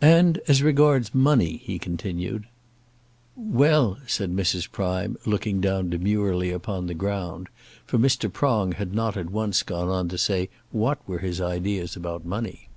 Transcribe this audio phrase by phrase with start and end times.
[0.00, 2.48] "And as regards money," he continued.
[3.36, 4.68] "Well," said Mrs.
[4.68, 7.46] Prime, looking down demurely upon the ground,
[7.86, 8.26] for Mr.
[8.32, 12.70] Prong had not at once gone on to say what were his ideas about money.